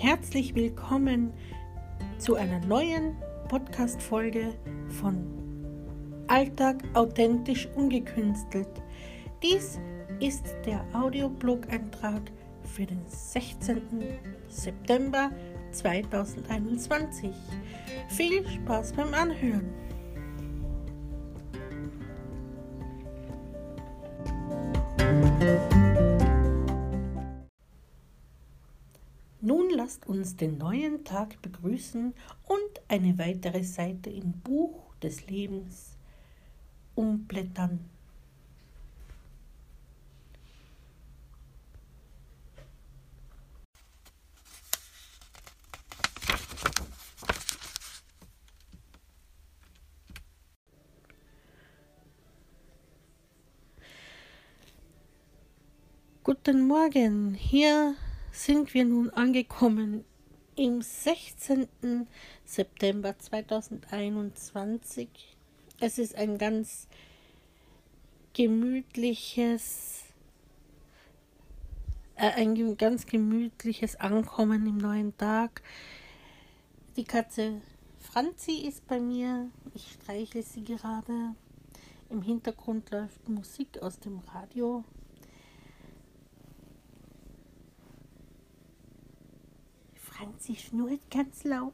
Herzlich 0.00 0.54
willkommen 0.54 1.32
zu 2.18 2.36
einer 2.36 2.64
neuen 2.64 3.16
Podcast-Folge 3.48 4.54
von 5.00 5.26
Alltag 6.28 6.84
authentisch 6.94 7.68
ungekünstelt. 7.74 8.68
Dies 9.42 9.80
ist 10.20 10.54
der 10.64 10.84
Audioblog-Eintrag 10.92 12.22
für 12.62 12.86
den 12.86 13.02
16. 13.08 13.82
September 14.48 15.32
2021. 15.72 17.32
Viel 18.08 18.48
Spaß 18.48 18.92
beim 18.92 19.12
Anhören! 19.14 19.87
Lasst 29.88 30.06
uns 30.06 30.36
den 30.36 30.58
neuen 30.58 31.02
Tag 31.02 31.40
begrüßen 31.40 32.12
und 32.46 32.82
eine 32.88 33.16
weitere 33.16 33.64
Seite 33.64 34.10
im 34.10 34.32
Buch 34.32 34.94
des 34.96 35.26
Lebens 35.28 35.96
umblättern. 36.94 37.80
Guten 56.22 56.66
Morgen, 56.66 57.32
hier 57.32 57.94
sind 58.32 58.74
wir 58.74 58.84
nun 58.84 59.10
angekommen 59.10 60.04
im 60.56 60.82
16. 60.82 62.06
September 62.44 63.18
2021. 63.18 65.08
Es 65.80 65.98
ist 65.98 66.16
ein 66.16 66.38
ganz 66.38 66.88
gemütliches, 68.32 70.02
äh, 72.16 72.30
ein 72.32 72.76
ganz 72.76 73.06
gemütliches 73.06 73.96
Ankommen 73.96 74.66
im 74.66 74.78
neuen 74.78 75.16
Tag. 75.16 75.62
Die 76.96 77.04
Katze 77.04 77.60
Franzi 77.98 78.66
ist 78.66 78.86
bei 78.86 78.98
mir. 78.98 79.50
Ich 79.74 79.92
streichle 79.92 80.42
sie 80.42 80.64
gerade. 80.64 81.34
Im 82.10 82.22
Hintergrund 82.22 82.90
läuft 82.90 83.28
Musik 83.28 83.80
aus 83.82 84.00
dem 84.00 84.18
Radio. 84.34 84.82
Franzi 90.18 90.56
schnurrt 90.56 91.08
ganz 91.12 91.44
laut. 91.44 91.72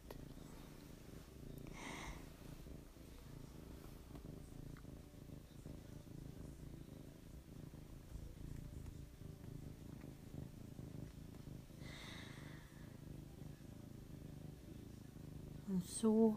Und 15.67 15.87
so 15.87 16.37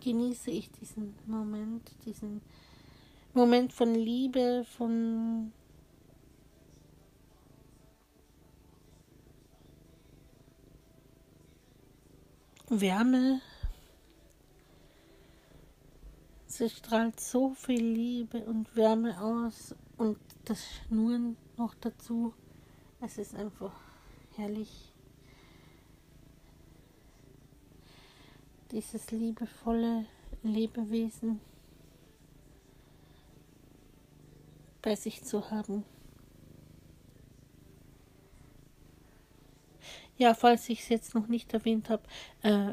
genieße 0.00 0.50
ich 0.50 0.70
diesen 0.70 1.14
Moment, 1.26 1.92
diesen 2.06 2.40
Moment 3.34 3.74
von 3.74 3.94
Liebe, 3.94 4.64
von 4.64 5.52
Wärme. 12.80 13.42
Sie 16.46 16.70
strahlt 16.70 17.20
so 17.20 17.52
viel 17.52 17.84
Liebe 17.84 18.38
und 18.46 18.74
Wärme 18.74 19.20
aus 19.20 19.74
und 19.98 20.18
das 20.46 20.64
Schnurren 20.64 21.36
noch 21.58 21.74
dazu. 21.74 22.32
Es 23.02 23.18
ist 23.18 23.34
einfach 23.34 23.74
herrlich. 24.36 24.90
Dieses 28.70 29.10
liebevolle 29.10 30.06
Lebewesen 30.42 31.40
bei 34.80 34.96
sich 34.96 35.22
zu 35.24 35.50
haben. 35.50 35.84
Ja, 40.16 40.34
falls 40.34 40.68
ich 40.68 40.80
es 40.80 40.88
jetzt 40.88 41.14
noch 41.14 41.26
nicht 41.26 41.52
erwähnt 41.52 41.88
habe, 41.88 42.02
äh, 42.42 42.72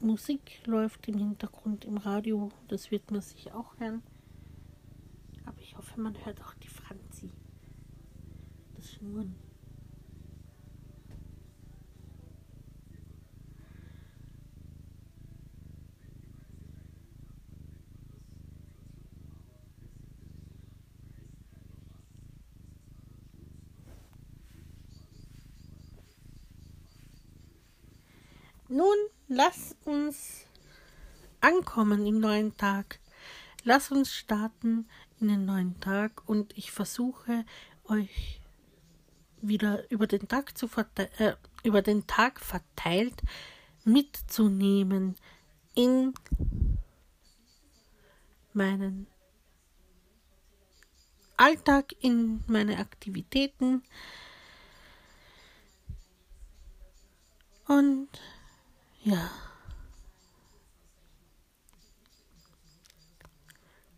Musik 0.00 0.60
läuft 0.66 1.08
im 1.08 1.18
Hintergrund 1.18 1.84
im 1.84 1.96
Radio. 1.96 2.50
Das 2.68 2.90
wird 2.90 3.10
man 3.10 3.20
sich 3.20 3.52
auch 3.52 3.78
hören. 3.78 4.02
Aber 5.44 5.60
ich 5.60 5.76
hoffe, 5.76 6.00
man 6.00 6.16
hört 6.24 6.40
auch 6.42 6.54
die 6.54 6.68
Franzi. 6.68 7.30
Das 8.74 8.92
Schnurren. 8.92 9.45
Nun 28.76 28.98
lass 29.28 29.74
uns 29.86 30.44
ankommen 31.40 32.04
im 32.04 32.20
neuen 32.20 32.58
Tag. 32.58 33.00
Lass 33.64 33.90
uns 33.90 34.12
starten 34.12 34.86
in 35.18 35.28
den 35.28 35.46
neuen 35.46 35.80
Tag 35.80 36.28
und 36.28 36.52
ich 36.58 36.72
versuche 36.72 37.46
euch 37.84 38.42
wieder 39.40 39.90
über 39.90 40.06
den 40.06 40.28
Tag 40.28 40.58
zu 40.58 40.68
äh, 41.16 41.36
über 41.62 41.80
den 41.80 42.06
Tag 42.06 42.38
verteilt 42.38 43.22
mitzunehmen 43.84 45.16
in 45.74 46.12
meinen 48.52 49.06
Alltag, 51.38 51.94
in 52.00 52.44
meine 52.46 52.76
Aktivitäten 52.76 53.82
und 57.68 58.10
ja. 59.06 59.30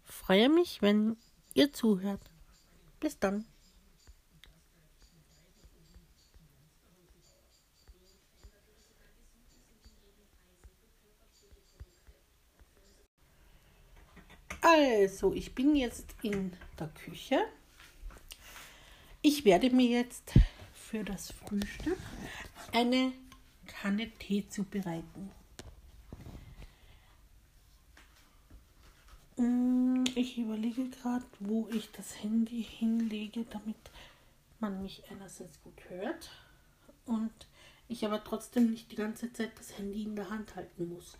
Freue 0.04 0.50
mich, 0.50 0.82
wenn 0.82 1.16
ihr 1.54 1.72
zuhört. 1.72 2.20
Bis 3.00 3.18
dann. 3.18 3.46
Also, 14.60 15.32
ich 15.32 15.54
bin 15.54 15.74
jetzt 15.74 16.14
in 16.22 16.52
der 16.78 16.88
Küche. 16.88 17.40
Ich 19.22 19.46
werde 19.46 19.70
mir 19.70 19.88
jetzt 19.88 20.34
für 20.74 21.04
das 21.04 21.32
Frühstück 21.32 21.98
eine 22.72 23.12
Kanne 23.68 24.10
Tee 24.18 24.48
zubereiten. 24.48 25.30
Mm, 29.36 30.04
ich 30.16 30.36
überlege 30.36 30.88
gerade, 30.90 31.24
wo 31.38 31.68
ich 31.70 31.92
das 31.92 32.22
Handy 32.22 32.64
hinlege, 32.64 33.44
damit 33.44 33.76
man 34.58 34.82
mich 34.82 35.04
einerseits 35.10 35.62
gut 35.62 35.80
hört 35.88 36.30
und 37.06 37.30
ich 37.86 38.04
aber 38.04 38.24
trotzdem 38.24 38.70
nicht 38.70 38.90
die 38.90 38.96
ganze 38.96 39.32
Zeit 39.32 39.52
das 39.58 39.78
Handy 39.78 40.02
in 40.02 40.16
der 40.16 40.28
Hand 40.28 40.56
halten 40.56 40.88
muss. 40.88 41.16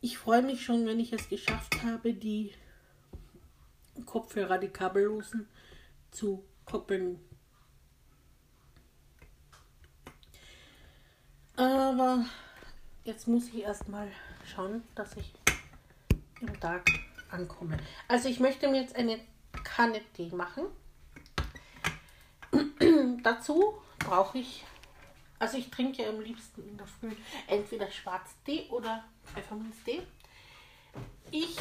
Ich 0.00 0.18
freue 0.18 0.42
mich 0.42 0.62
schon, 0.62 0.84
wenn 0.84 1.00
ich 1.00 1.12
es 1.14 1.30
geschafft 1.30 1.82
habe, 1.82 2.12
die 2.12 2.52
Kopfhörer, 4.04 4.58
die 4.58 4.68
kabellosen, 4.68 5.48
zu 6.10 6.44
koppeln. 6.66 7.18
Aber 11.56 12.24
jetzt 13.04 13.28
muss 13.28 13.48
ich 13.48 13.62
erstmal 13.62 14.08
schauen, 14.44 14.82
dass 14.94 15.16
ich 15.16 15.32
im 16.40 16.58
Tag 16.60 16.84
ankomme. 17.30 17.76
Also 18.08 18.28
ich 18.28 18.40
möchte 18.40 18.68
mir 18.68 18.80
jetzt 18.80 18.96
eine 18.96 19.20
Kanne 19.62 20.00
Tee 20.14 20.30
machen. 20.30 20.64
Dazu 23.22 23.74
brauche 23.98 24.38
ich, 24.38 24.64
also 25.38 25.56
ich 25.56 25.70
trinke 25.70 26.06
am 26.08 26.20
liebsten 26.20 26.68
in 26.68 26.76
der 26.76 26.86
Früh 26.86 27.12
entweder 27.46 27.90
Schwarztee 27.90 28.66
oder 28.70 29.04
Pfefferminztee. 29.24 30.02
Ich 31.30 31.56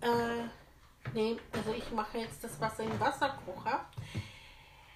äh, 0.00 1.14
nehme, 1.14 1.40
also 1.52 1.72
ich 1.72 1.90
mache 1.92 2.18
jetzt 2.18 2.42
das 2.42 2.60
Wasser 2.60 2.82
im 2.82 3.00
Wasserkocher. 3.00 3.86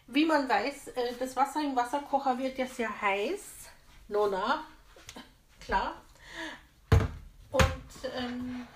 Wie 0.08 0.24
man 0.24 0.48
weiß, 0.48 0.88
äh, 0.88 1.14
das 1.18 1.34
Wasser 1.34 1.62
im 1.62 1.74
Wasserkocher 1.74 2.38
wird 2.38 2.58
ja 2.58 2.66
sehr 2.66 3.00
heiß. 3.00 3.55
Nona, 4.08 4.64
klar. 5.58 6.00
Und 7.50 8.10
ähm, 8.14 8.68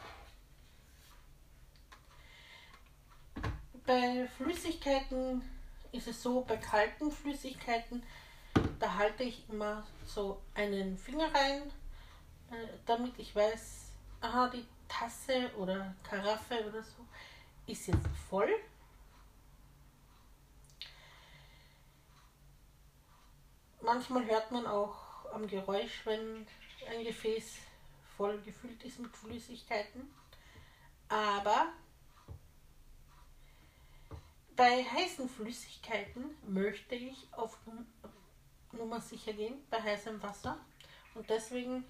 bei 3.87 4.29
Flüssigkeiten 4.37 5.43
ist 5.93 6.09
es 6.09 6.21
so, 6.21 6.41
bei 6.41 6.57
kalten 6.57 7.13
Flüssigkeiten, 7.13 8.03
da 8.81 8.95
halte 8.95 9.23
ich 9.23 9.49
immer 9.49 9.87
so 10.05 10.43
einen 10.55 10.99
Finger 10.99 11.33
rein, 11.33 11.63
äh, 12.51 12.67
damit 12.87 13.17
ich 13.19 13.35
weiß, 13.35 13.93
aha, 14.21 14.49
die 14.49 14.67
Tasse 14.89 15.51
oder 15.57 15.95
Karaffe 16.03 16.67
oder 16.69 16.83
so 16.83 17.07
ist 17.67 17.87
jetzt 17.87 18.09
voll. 18.29 18.51
Manchmal 23.81 24.27
hört 24.27 24.51
man 24.51 24.67
auch 24.67 25.10
am 25.33 25.47
Geräusch, 25.47 26.05
wenn 26.05 26.47
ein 26.89 27.05
Gefäß 27.05 27.57
voll 28.17 28.39
gefüllt 28.43 28.83
ist 28.85 28.99
mit 28.99 29.17
Flüssigkeiten. 29.17 30.11
Aber 31.09 31.73
bei 34.57 34.85
heißen 34.85 35.29
Flüssigkeiten 35.29 36.37
möchte 36.47 36.95
ich 36.95 37.29
auf 37.33 37.59
Nummer 38.73 39.01
sicher 39.01 39.33
gehen, 39.33 39.55
bei 39.71 39.81
heißem 39.83 40.23
Wasser. 40.23 40.59
Und 41.15 41.29
deswegen 41.29 41.85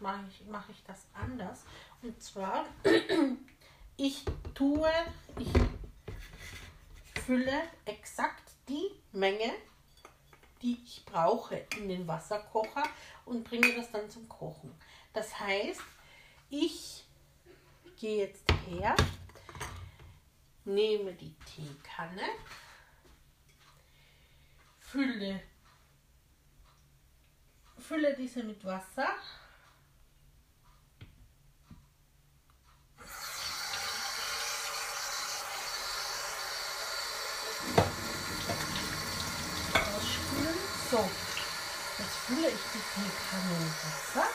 mache 0.00 0.24
ich, 0.28 0.46
mache 0.46 0.72
ich 0.72 0.82
das 0.84 1.06
anders. 1.14 1.64
Und 2.02 2.22
zwar, 2.22 2.66
ich 3.96 4.24
tue, 4.54 4.90
ich 5.38 5.48
fülle 7.22 7.62
exakt 7.84 8.52
die 8.68 8.90
Menge, 9.12 9.52
die 10.66 10.82
ich 10.84 11.04
brauche, 11.04 11.64
in 11.78 11.88
den 11.88 12.08
Wasserkocher 12.08 12.82
und 13.24 13.44
bringe 13.44 13.72
das 13.76 13.92
dann 13.92 14.10
zum 14.10 14.28
Kochen. 14.28 14.74
Das 15.12 15.38
heißt, 15.38 15.80
ich 16.50 17.04
gehe 17.96 18.26
jetzt 18.26 18.44
her, 18.68 18.96
nehme 20.64 21.12
die 21.14 21.36
Teekanne, 21.54 22.22
fülle, 24.80 25.40
fülle 27.78 28.16
diese 28.16 28.42
mit 28.42 28.64
Wasser 28.64 29.14
So, 40.96 41.10
jetzt 41.98 42.16
fülle 42.24 42.48
ich 42.48 42.60
die 42.72 42.78
Teekanne 42.78 43.58
mit 43.58 43.74
Wasser. 43.84 44.28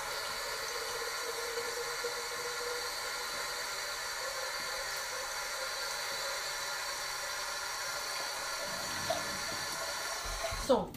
So, 10.68 10.92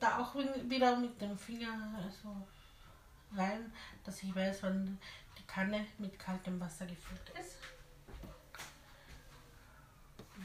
da 0.00 0.18
auch 0.20 0.34
wieder 0.34 0.96
mit 0.96 1.20
dem 1.20 1.36
Finger 1.36 2.10
so 2.22 2.34
rein, 3.36 3.70
dass 4.04 4.22
ich 4.22 4.34
weiß, 4.34 4.62
wann 4.62 4.98
die 5.38 5.46
Kanne 5.46 5.86
mit 5.98 6.18
kaltem 6.18 6.58
Wasser 6.58 6.86
gefüllt 6.86 7.30
ist. 7.38 7.56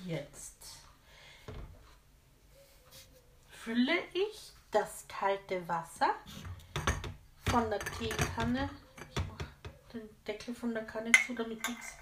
Jetzt 0.06 0.55
fülle 3.66 3.98
ich 4.14 4.54
das 4.70 5.08
kalte 5.08 5.68
Wasser 5.68 6.14
von 7.50 7.68
der 7.72 7.80
Teekanne. 7.80 8.70
Ich 9.10 9.28
mache 9.28 9.46
den 9.92 10.08
Deckel 10.28 10.54
von 10.54 10.72
der 10.72 10.86
Kanne 10.86 11.12
zu, 11.26 11.34
damit 11.34 11.68
nichts 11.68 11.94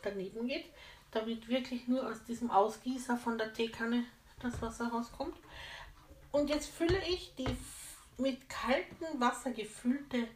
daneben 0.00 0.48
geht. 0.48 0.64
Damit 1.10 1.46
wirklich 1.48 1.88
nur 1.88 2.08
aus 2.08 2.24
diesem 2.24 2.50
Ausgießer 2.50 3.18
von 3.18 3.36
der 3.36 3.52
Teekanne 3.52 4.06
das 4.40 4.62
Wasser 4.62 4.88
rauskommt. 4.88 5.36
Und 6.32 6.48
jetzt 6.48 6.70
fülle 6.70 7.06
ich 7.06 7.34
die 7.34 7.54
mit 8.16 8.48
kaltem 8.48 9.20
Wasser 9.20 9.50
gefüllte 9.50 10.26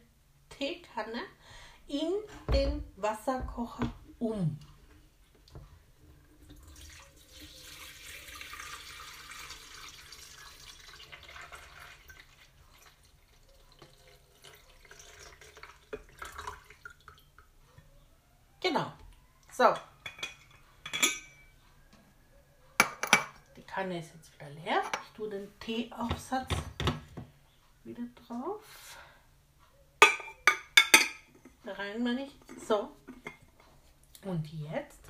Teekanne 0.49 1.21
in 1.87 2.11
den 2.53 2.83
Wasserkocher 2.95 3.91
um. 4.19 4.59
Genau. 18.61 18.93
So. 19.61 19.75
Die 23.55 23.61
Kanne 23.61 23.99
ist 23.99 24.11
jetzt 24.15 24.33
wieder 24.33 24.49
leer. 24.49 24.81
Ich 25.03 25.09
tue 25.15 25.29
den 25.29 25.59
Teeaufsatz 25.59 26.49
wieder 27.83 28.01
drauf. 28.15 28.97
Rein 31.63 32.01
meine 32.01 32.25
ich. 32.25 32.35
So. 32.67 32.97
Und 34.23 34.51
jetzt 34.51 35.01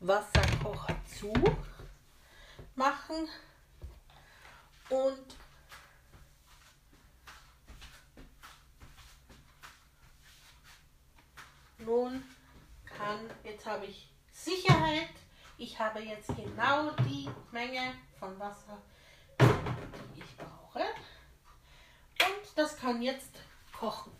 Wasserkocher 0.00 0.96
zu 1.06 1.32
machen 2.74 3.28
und 4.90 5.36
nun 11.78 12.24
kann, 13.06 13.30
jetzt 13.44 13.64
habe 13.64 13.86
ich 13.86 14.08
Sicherheit, 14.32 15.14
ich 15.58 15.78
habe 15.78 16.00
jetzt 16.00 16.28
genau 16.28 16.90
die 17.08 17.28
Menge 17.52 17.94
von 18.18 18.38
Wasser, 18.38 18.82
die 19.40 20.20
ich 20.20 20.36
brauche. 20.36 20.80
Und 20.80 22.56
das 22.56 22.76
kann 22.76 23.00
jetzt 23.00 23.30
kochen. 23.72 24.12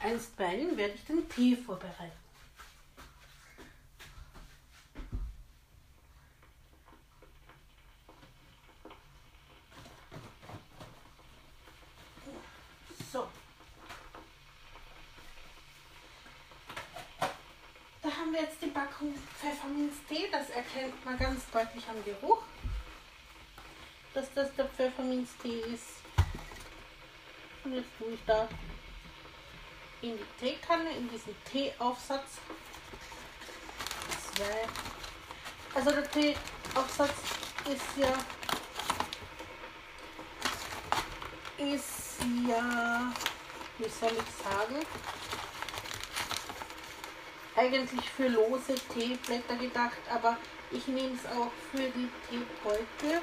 Einstweilen 0.00 0.76
werde 0.76 0.94
ich 0.94 1.04
den 1.04 1.28
Tee 1.28 1.56
vorbereiten. 1.56 2.20
haben 18.30 18.32
wir 18.34 18.42
jetzt 18.42 18.62
die 18.62 18.68
Packung 18.68 19.14
Pfefferminztee. 19.38 20.28
Das 20.30 20.50
erkennt 20.74 21.04
man 21.04 21.18
ganz 21.18 21.42
deutlich 21.50 21.84
am 21.88 22.04
Geruch, 22.04 22.42
dass 24.14 24.32
das 24.34 24.54
der 24.54 24.66
Pfefferminztee 24.66 25.60
ist. 25.72 26.02
Und 27.64 27.74
jetzt 27.74 27.88
tue 27.98 28.12
ich 28.12 28.20
da 28.26 28.48
in 30.00 30.16
die 30.16 30.24
Teekanne, 30.38 30.90
in 30.92 31.08
diesen 31.10 31.34
Teeaufsatz. 31.44 32.38
Zwei. 34.34 34.68
Also 35.74 35.90
der 35.90 36.10
Teeaufsatz 36.10 37.14
ist 37.66 37.96
ja 37.96 38.12
ist 41.58 42.16
ja, 42.48 43.12
wie 43.76 43.88
soll 43.88 44.12
ich 44.12 44.44
sagen, 44.44 44.86
eigentlich 47.54 48.08
für 48.08 48.28
lose 48.28 48.74
Teeblätter 48.94 49.56
gedacht, 49.56 49.98
aber 50.10 50.38
ich 50.70 50.86
nehme 50.86 51.14
es 51.14 51.26
auch 51.26 51.50
für 51.70 51.88
die 51.90 52.08
Teebeutel, 52.28 53.22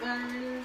weil 0.00 0.64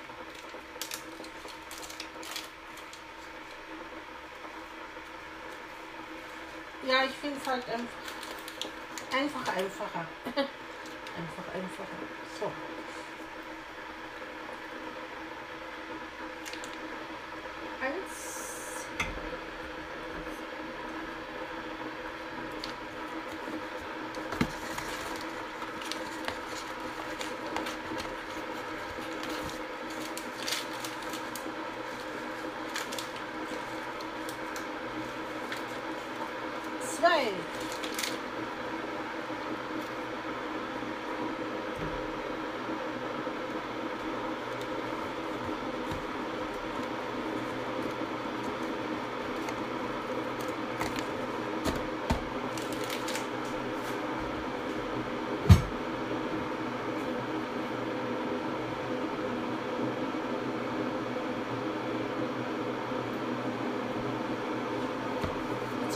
ja, 6.88 7.04
ich 7.06 7.12
finde 7.12 7.38
es 7.40 7.48
halt 7.48 7.64
einfach, 7.70 9.14
einfach 9.14 9.56
einfacher. 9.56 10.08
einfach 10.36 11.54
einfacher. 11.54 11.98
So. 12.40 12.52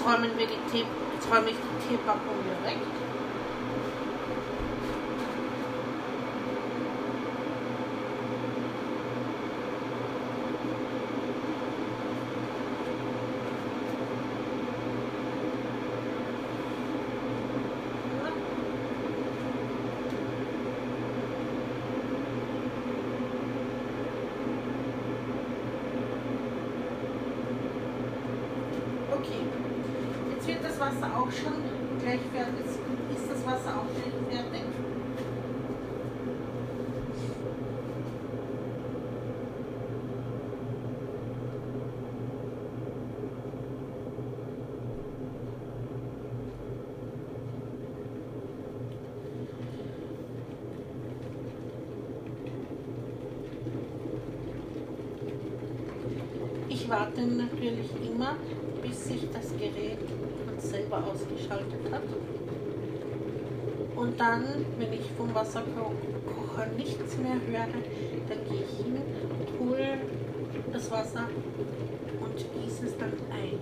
Jetzt 0.06 0.14
räumen 0.14 0.38
wir 0.38 0.46
die 0.46 0.72
Tee, 0.72 0.86
ich 1.50 1.56
die 1.56 1.88
Teepackung 1.90 2.36
direkt. 2.64 2.86
Okay, 29.12 29.42
jetzt 30.36 30.48
wird 30.48 30.64
das 30.64 30.80
Wasser 30.80 31.08
auch 31.16 31.32
schon 31.32 31.54
gleich 32.02 32.20
fertig. 32.32 32.66
Ist 32.66 33.30
das 33.30 33.46
Wasser 33.46 33.78
auch 33.78 33.88
gleich 33.96 34.38
fertig? 34.38 34.62
Warte 56.98 57.28
natürlich 57.28 57.90
immer, 58.10 58.38
bis 58.82 59.06
sich 59.06 59.28
das 59.34 59.52
Gerät 59.58 60.00
von 60.46 60.58
selber 60.58 61.04
ausgeschaltet 61.06 61.92
hat. 61.92 62.04
Und 63.98 64.18
dann, 64.18 64.46
wenn 64.78 64.94
ich 64.94 65.12
vom 65.18 65.36
Wasserkocher 65.36 66.68
nichts 66.78 67.18
mehr 67.18 67.36
höre, 67.48 67.68
dann 68.30 68.50
gehe 68.50 68.64
ich 68.64 68.86
hin 68.86 69.02
hole 69.60 69.98
das 70.72 70.90
Wasser 70.90 71.28
und 72.22 72.38
gieße 72.38 72.86
es 72.86 72.98
dann 72.98 73.12
ein. 73.30 73.60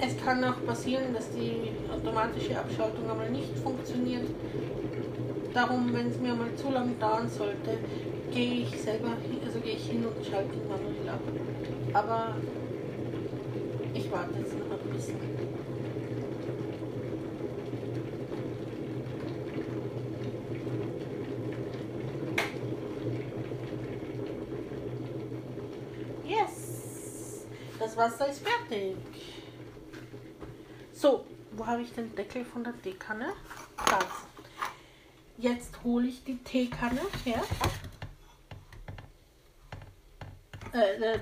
Es 0.00 0.16
kann 0.28 0.44
auch 0.44 0.62
passieren, 0.66 1.14
dass 1.14 1.30
die 1.30 1.70
automatische 1.90 2.58
Abschaltung 2.58 3.10
einmal 3.10 3.30
nicht 3.30 3.58
funktioniert. 3.60 4.26
Darum, 5.54 5.90
wenn 5.94 6.08
es 6.08 6.18
mir 6.18 6.34
mal 6.34 6.54
zu 6.54 6.70
lange 6.70 6.92
dauern 7.00 7.30
sollte, 7.30 7.78
gehe 8.30 8.64
ich 8.64 8.78
selber, 8.78 9.12
also 9.46 9.58
gehe 9.60 9.72
ich 9.72 9.86
hin 9.86 10.04
und 10.04 10.26
schalte 10.26 10.52
ihn 10.52 10.68
manuell 10.68 11.08
ab. 11.08 11.20
Aber 11.94 12.36
ich 13.94 14.12
warte 14.12 14.38
jetzt 14.38 14.52
noch 14.58 14.70
ein 14.70 14.90
bisschen. 14.92 15.16
Yes! 26.26 27.46
Das 27.78 27.96
Wasser 27.96 28.28
ist 28.28 28.42
fertig. 28.46 28.94
Habe 31.68 31.82
ich 31.82 31.92
den 31.92 32.14
Deckel 32.16 32.46
von 32.46 32.64
der 32.64 32.80
Teekanne? 32.80 33.34
Das. 33.76 34.06
Jetzt 35.36 35.84
hole 35.84 36.08
ich 36.08 36.24
die 36.24 36.42
Teekanne 36.42 37.02
her. 37.24 37.44
Äh, 40.72 40.94
äh, 40.94 41.20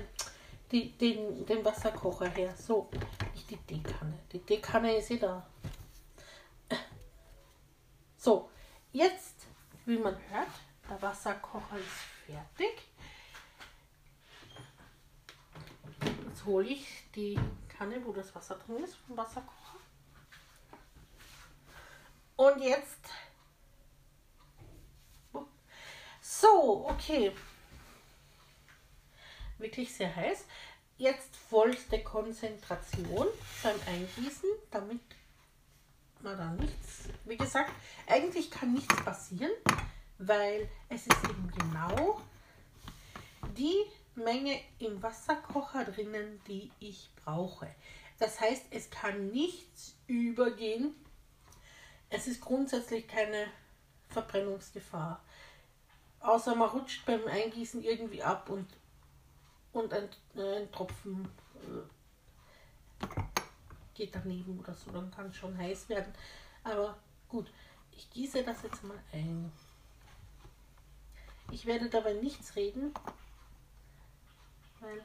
die, 0.71 0.97
den, 0.97 1.45
den 1.45 1.65
Wasserkocher 1.65 2.29
her. 2.29 2.55
So, 2.55 2.89
nicht 3.33 3.49
die 3.49 3.57
Teekanne. 3.57 4.17
Die 4.31 4.39
Teekanne 4.39 4.95
ist 4.95 5.11
eh 5.11 5.17
da. 5.17 5.45
So, 8.15 8.49
jetzt, 8.93 9.47
wie 9.85 9.97
man 9.97 10.15
hört, 10.29 10.47
der 10.89 11.01
Wasserkocher 11.01 11.77
ist 11.77 12.25
fertig. 12.25 12.87
Jetzt 16.25 16.45
hole 16.45 16.67
ich 16.67 17.03
die 17.13 17.37
Kanne, 17.67 17.99
wo 18.05 18.13
das 18.13 18.33
Wasser 18.33 18.55
drin 18.55 18.77
ist, 18.77 18.95
vom 18.95 19.17
Wasserkocher. 19.17 19.66
Und 22.37 22.61
jetzt. 22.61 23.01
So, 26.21 26.87
okay. 26.87 27.31
Wirklich 29.57 29.93
sehr 29.93 30.15
heiß. 30.15 30.45
Jetzt 30.97 31.35
vollste 31.35 32.03
Konzentration 32.03 33.27
beim 33.63 33.75
Eingießen, 33.87 34.49
damit 34.71 35.01
man 36.21 36.37
da 36.37 36.51
nichts. 36.51 37.09
Wie 37.25 37.37
gesagt, 37.37 37.71
eigentlich 38.07 38.51
kann 38.51 38.73
nichts 38.73 38.95
passieren, 39.03 39.51
weil 40.17 40.69
es 40.89 41.07
ist 41.07 41.23
eben 41.23 41.51
genau 41.57 42.21
die 43.55 43.83
Menge 44.15 44.59
im 44.79 45.01
Wasserkocher 45.01 45.85
drinnen, 45.85 46.39
die 46.47 46.71
ich 46.79 47.09
brauche. 47.23 47.73
Das 48.19 48.39
heißt, 48.39 48.65
es 48.71 48.89
kann 48.89 49.29
nichts 49.29 49.95
übergehen. 50.07 50.95
Es 52.09 52.27
ist 52.27 52.41
grundsätzlich 52.41 53.07
keine 53.07 53.47
Verbrennungsgefahr. 54.09 55.21
Außer 56.19 56.55
man 56.55 56.69
rutscht 56.69 57.05
beim 57.05 57.25
Eingießen 57.27 57.83
irgendwie 57.83 58.23
ab 58.23 58.49
und, 58.49 58.67
und 59.73 59.93
ein, 59.93 60.09
äh, 60.35 60.61
ein 60.61 60.71
Tropfen 60.71 61.27
äh, 61.55 63.05
geht 63.93 64.15
daneben 64.15 64.59
oder 64.59 64.73
so. 64.73 64.91
Dann 64.91 65.11
kann 65.11 65.27
es 65.27 65.35
schon 65.35 65.57
heiß 65.57 65.89
werden. 65.89 66.13
Aber 66.63 66.97
gut, 67.29 67.51
ich 67.91 68.09
gieße 68.09 68.43
das 68.43 68.63
jetzt 68.63 68.83
mal 68.83 68.97
ein. 69.11 69.51
Ich 71.51 71.65
werde 71.65 71.89
dabei 71.89 72.13
nichts 72.13 72.55
reden, 72.55 72.93
weil 74.79 75.03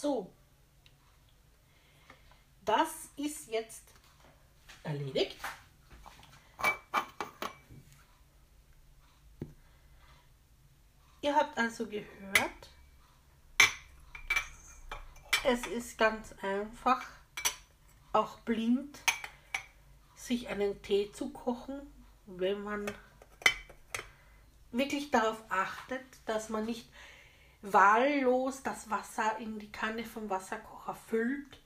So, 0.00 0.32
das 2.64 3.10
ist 3.16 3.50
jetzt 3.50 3.82
erledigt. 4.82 5.36
Ihr 11.20 11.36
habt 11.36 11.58
also 11.58 11.86
gehört, 11.86 12.70
es 15.44 15.66
ist 15.66 15.98
ganz 15.98 16.32
einfach, 16.40 17.02
auch 18.14 18.38
blind 18.38 18.98
sich 20.16 20.48
einen 20.48 20.80
Tee 20.80 21.12
zu 21.12 21.28
kochen, 21.28 21.78
wenn 22.24 22.62
man 22.62 22.90
wirklich 24.72 25.10
darauf 25.10 25.44
achtet, 25.50 26.06
dass 26.24 26.48
man 26.48 26.64
nicht 26.64 26.88
wahllos 27.62 28.62
das 28.62 28.88
Wasser 28.90 29.38
in 29.38 29.58
die 29.58 29.70
Kanne 29.70 30.04
vom 30.04 30.30
Wasserkocher 30.30 30.94
füllt 30.94 31.60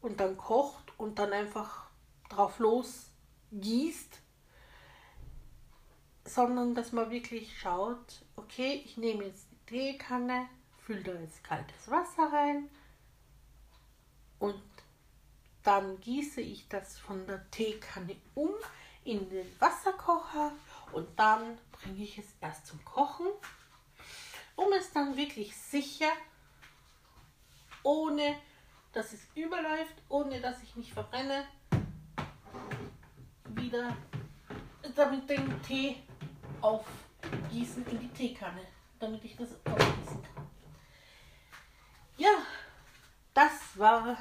und 0.00 0.20
dann 0.20 0.36
kocht 0.36 0.98
und 0.98 1.18
dann 1.18 1.32
einfach 1.32 1.86
drauf 2.28 2.58
los 2.58 3.10
gießt, 3.52 4.18
sondern 6.24 6.74
dass 6.74 6.92
man 6.92 7.10
wirklich 7.10 7.58
schaut, 7.58 8.24
okay, 8.36 8.82
ich 8.84 8.96
nehme 8.96 9.24
jetzt 9.24 9.46
die 9.50 9.66
Teekanne, 9.66 10.48
fülle 10.84 11.02
da 11.02 11.12
jetzt 11.14 11.44
kaltes 11.44 11.90
Wasser 11.90 12.32
rein 12.32 12.68
und 14.38 14.62
dann 15.62 16.00
gieße 16.00 16.40
ich 16.40 16.68
das 16.68 16.98
von 16.98 17.26
der 17.26 17.48
Teekanne 17.50 18.16
um 18.34 18.50
in 19.04 19.28
den 19.30 19.46
Wasserkocher 19.60 20.52
und 20.92 21.08
dann 21.18 21.58
bringe 21.72 22.02
ich 22.02 22.18
es 22.18 22.26
erst 22.40 22.66
zum 22.66 22.84
Kochen 22.84 23.26
um 24.60 24.72
es 24.74 24.92
dann 24.92 25.16
wirklich 25.16 25.56
sicher 25.56 26.12
ohne 27.82 28.36
dass 28.92 29.12
es 29.12 29.26
überläuft, 29.34 29.94
ohne 30.08 30.40
dass 30.40 30.62
ich 30.62 30.76
mich 30.76 30.92
verbrenne, 30.92 31.46
wieder 33.44 33.96
damit 34.94 35.30
den 35.30 35.62
Tee 35.62 36.02
aufgießen 36.60 37.86
in 37.86 38.00
die 38.00 38.08
Teekanne, 38.08 38.66
damit 38.98 39.24
ich 39.24 39.36
das 39.36 39.54
aufgießen 39.64 40.22
kann. 40.22 40.46
Ja, 42.18 42.34
das 43.32 43.78
war 43.78 44.18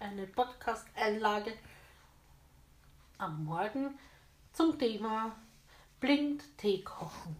eine 0.00 0.26
Podcast-Einlage 0.26 1.52
am 3.18 3.44
Morgen 3.44 3.96
zum 4.52 4.76
Thema 4.76 5.36
Blind 5.98 6.42
Tee 6.58 6.82
kochen. 6.82 7.36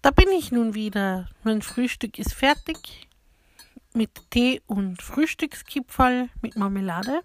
Da 0.00 0.10
bin 0.10 0.30
ich 0.30 0.50
nun 0.50 0.72
wieder. 0.72 1.28
Mein 1.42 1.60
Frühstück 1.60 2.18
ist 2.18 2.32
fertig. 2.32 3.06
Mit 3.92 4.30
Tee 4.30 4.62
und 4.66 5.02
Frühstückskipferl 5.02 6.30
mit 6.40 6.56
Marmelade. 6.56 7.20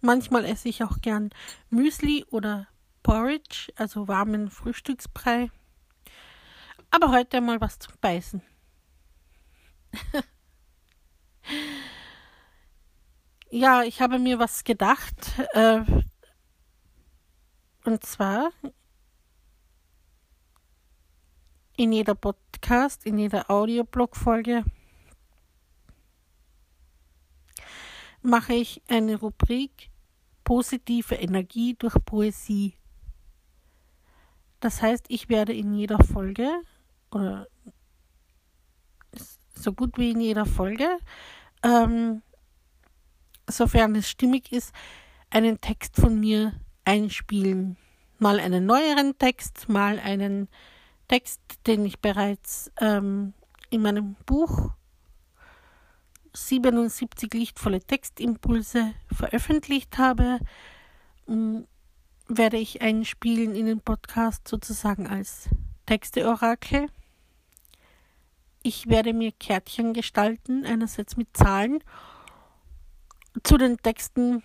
Manchmal 0.00 0.44
esse 0.44 0.68
ich 0.68 0.82
auch 0.82 1.00
gern 1.00 1.30
Müsli 1.68 2.24
oder 2.30 2.66
Porridge, 3.04 3.72
also 3.76 4.08
warmen 4.08 4.50
Frühstücksbrei. 4.50 5.50
Aber 6.90 7.12
heute 7.12 7.40
mal 7.40 7.60
was 7.60 7.78
zum 7.78 7.94
Beißen. 8.00 8.42
ja, 13.50 13.82
ich 13.82 14.00
habe 14.00 14.18
mir 14.18 14.38
was 14.38 14.64
gedacht. 14.64 15.38
Äh, 15.52 15.80
und 17.84 18.04
zwar 18.04 18.50
in 21.76 21.92
jeder 21.92 22.14
Podcast, 22.14 23.06
in 23.06 23.18
jeder 23.18 23.50
Audioblog-Folge 23.50 24.64
mache 28.22 28.52
ich 28.52 28.82
eine 28.88 29.16
Rubrik 29.16 29.90
positive 30.44 31.14
Energie 31.14 31.74
durch 31.74 31.94
Poesie. 32.04 32.74
Das 34.60 34.82
heißt, 34.82 35.06
ich 35.08 35.28
werde 35.28 35.54
in 35.54 35.72
jeder 35.72 36.02
Folge 36.04 36.50
oder 37.10 37.46
so 39.54 39.72
gut 39.72 39.96
wie 39.96 40.10
in 40.10 40.20
jeder 40.20 40.44
Folge, 40.44 40.98
ähm, 41.62 42.22
sofern 43.50 43.94
es 43.96 44.08
stimmig 44.08 44.52
ist, 44.52 44.72
einen 45.30 45.60
Text 45.60 45.96
von 45.96 46.18
mir 46.18 46.52
einspielen. 46.84 47.76
Mal 48.18 48.40
einen 48.40 48.66
neueren 48.66 49.16
Text, 49.18 49.68
mal 49.68 49.98
einen 49.98 50.48
Text, 51.08 51.40
den 51.66 51.84
ich 51.84 52.00
bereits 52.00 52.70
ähm, 52.80 53.32
in 53.70 53.82
meinem 53.82 54.16
Buch 54.26 54.72
77 56.32 57.32
lichtvolle 57.34 57.80
Textimpulse 57.80 58.94
veröffentlicht 59.12 59.98
habe, 59.98 60.38
werde 62.28 62.56
ich 62.56 62.82
einspielen 62.82 63.54
in 63.54 63.66
den 63.66 63.80
Podcast 63.80 64.46
sozusagen 64.46 65.06
als 65.06 65.48
Texteorakel. 65.86 66.86
Ich 68.62 68.88
werde 68.88 69.12
mir 69.12 69.32
Kärtchen 69.32 69.94
gestalten, 69.94 70.64
einerseits 70.64 71.16
mit 71.16 71.36
Zahlen 71.36 71.82
zu 73.42 73.56
den 73.56 73.78
Texten, 73.78 74.42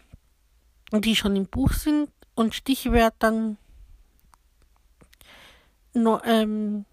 die 0.91 1.15
schon 1.15 1.35
im 1.35 1.47
Buch 1.47 1.73
sind 1.73 2.09
und 2.35 2.53
Stichwörtern 2.55 3.57
no, 5.93 6.21
ähm, 6.23 6.85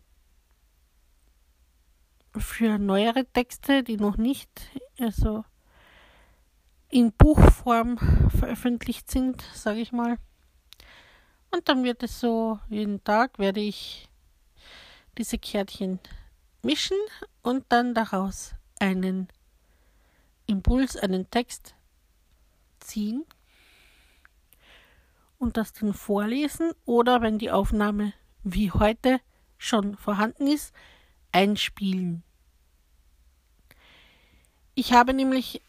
für 2.37 2.79
neuere 2.79 3.27
Texte, 3.27 3.83
die 3.83 3.97
noch 3.97 4.17
nicht 4.17 4.49
also 4.99 5.45
in 6.89 7.13
Buchform 7.13 7.99
veröffentlicht 8.29 9.11
sind, 9.11 9.43
sage 9.55 9.81
ich 9.81 9.93
mal. 9.93 10.19
Und 11.51 11.69
dann 11.69 11.85
wird 11.85 12.03
es 12.03 12.21
so, 12.21 12.59
jeden 12.69 13.03
Tag 13.05 13.39
werde 13.39 13.61
ich 13.61 14.09
diese 15.19 15.39
Kärtchen 15.39 16.01
mischen 16.63 16.97
und 17.43 17.65
dann 17.69 17.95
daraus 17.95 18.55
einen 18.79 19.29
Impuls, 20.47 20.97
einen 20.97 21.31
Text 21.31 21.75
ziehen 22.93 23.25
und 25.39 25.57
das 25.57 25.73
dann 25.73 25.95
vorlesen 25.95 26.73
oder 26.85 27.23
wenn 27.23 27.39
die 27.39 27.51
Aufnahme 27.51 28.13
wie 28.45 28.71
heute 28.71 29.21
schon 29.59 29.97
vorhanden 29.97 30.47
ist, 30.47 30.75
einspielen. 31.33 32.23
Ich 34.75 34.93
habe 34.93 35.15
nämlich 35.15 35.63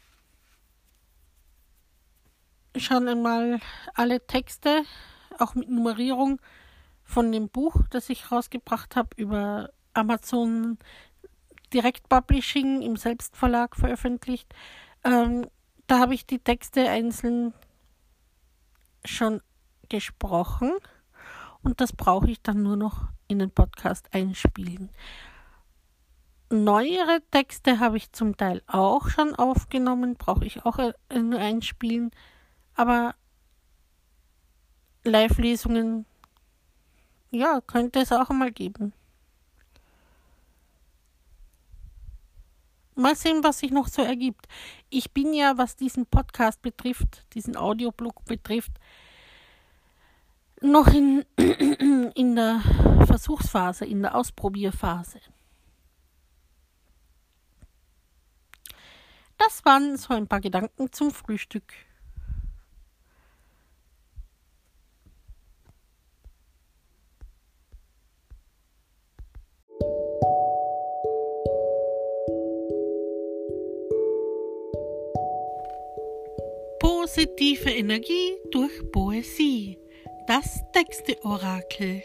schon 2.75 3.07
einmal 3.07 3.59
alle 3.93 4.25
Texte, 4.25 4.83
auch 5.39 5.55
mit 5.55 5.69
Nummerierung, 5.69 6.41
von 7.03 7.31
dem 7.31 7.49
Buch, 7.49 7.75
das 7.89 8.09
ich 8.09 8.31
rausgebracht 8.31 8.95
habe, 8.95 9.09
über 9.17 9.69
Amazon 9.93 10.77
Direct 11.73 12.07
Publishing 12.09 12.81
im 12.81 12.95
Selbstverlag 12.95 13.75
veröffentlicht. 13.75 14.53
Ähm, 15.03 15.47
da 15.93 15.99
habe 15.99 16.15
ich 16.15 16.25
die 16.25 16.39
Texte 16.39 16.89
einzeln 16.89 17.53
schon 19.05 19.43
gesprochen 19.89 20.71
und 21.61 21.81
das 21.81 21.93
brauche 21.93 22.31
ich 22.31 22.41
dann 22.41 22.63
nur 22.63 22.77
noch 22.77 23.09
in 23.27 23.37
den 23.37 23.51
Podcast 23.51 24.11
einspielen. 24.11 24.89
Neuere 26.49 27.21
Texte 27.29 27.79
habe 27.79 27.97
ich 27.97 28.11
zum 28.11 28.37
Teil 28.37 28.63
auch 28.65 29.07
schon 29.07 29.35
aufgenommen, 29.35 30.15
brauche 30.15 30.45
ich 30.45 30.65
auch 30.65 30.79
nur 31.13 31.39
einspielen, 31.39 32.09
aber 32.73 33.13
Live-Lesungen, 35.03 36.07
ja, 37.29 37.61
könnte 37.61 37.99
es 37.99 38.11
auch 38.11 38.29
mal 38.29 38.51
geben. 38.51 38.93
Mal 42.95 43.15
sehen, 43.15 43.43
was 43.43 43.59
sich 43.59 43.71
noch 43.71 43.87
so 43.87 44.01
ergibt. 44.01 44.47
Ich 44.89 45.11
bin 45.11 45.33
ja, 45.33 45.57
was 45.57 45.75
diesen 45.75 46.05
Podcast 46.05 46.61
betrifft, 46.61 47.25
diesen 47.33 47.57
Audioblog 47.57 48.23
betrifft, 48.25 48.71
noch 50.61 50.87
in, 50.87 51.25
in 51.37 52.35
der 52.35 52.61
Versuchsphase, 53.05 53.85
in 53.85 54.01
der 54.01 54.15
Ausprobierphase. 54.15 55.19
Das 59.37 59.65
waren 59.65 59.97
so 59.97 60.13
ein 60.13 60.27
paar 60.27 60.39
Gedanken 60.39 60.91
zum 60.91 61.11
Frühstück. 61.11 61.73
Positive 77.23 77.69
Energie 77.69 78.35
durch 78.51 78.91
Poesie. 78.91 79.77
Das 80.27 80.59
Texte-Orakel. 80.73 82.03